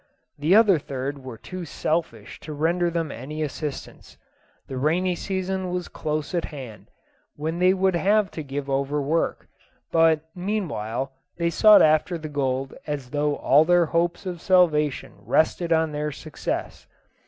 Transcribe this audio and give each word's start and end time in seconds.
The 0.39 0.55
other 0.55 0.79
third 0.79 1.23
were 1.23 1.37
too 1.37 1.63
selfish 1.63 2.39
to 2.39 2.53
render 2.53 2.89
them 2.89 3.11
any 3.11 3.43
assistance. 3.43 4.17
The 4.65 4.75
rainy 4.79 5.13
season 5.13 5.69
was 5.69 5.87
close 5.87 6.33
at 6.33 6.45
hand, 6.45 6.89
when 7.35 7.59
they 7.59 7.71
would 7.75 7.95
have 7.95 8.31
to 8.31 8.41
give 8.41 8.67
over 8.67 8.99
work, 8.99 9.47
but 9.91 10.21
meanwhile 10.33 11.11
they 11.37 11.51
sought 11.51 11.83
after 11.83 12.17
the 12.17 12.29
gold 12.29 12.73
as 12.87 13.11
though 13.11 13.35
all 13.35 13.63
their 13.63 13.85
hopes 13.85 14.25
of 14.25 14.41
salvation 14.41 15.13
rested 15.19 15.71
on 15.71 15.91
their 15.91 16.11
success. 16.11 16.87